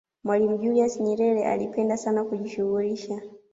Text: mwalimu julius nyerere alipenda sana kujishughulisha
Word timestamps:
mwalimu 0.23 0.57
julius 0.57 0.99
nyerere 0.99 1.45
alipenda 1.45 1.97
sana 1.97 2.23
kujishughulisha 2.23 3.21